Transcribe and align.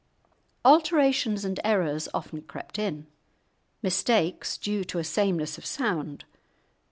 Alterations 0.65 1.45
and 1.45 1.59
errors 1.63 2.09
often 2.11 2.41
crept 2.41 2.79
in; 2.79 3.05
mistakes 3.83 4.57
due 4.57 4.83
to 4.83 4.97
a 4.97 5.03
sameness 5.03 5.59
of 5.59 5.65
sound. 5.67 6.25